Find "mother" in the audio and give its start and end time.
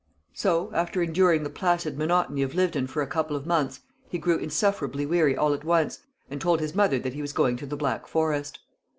6.73-6.97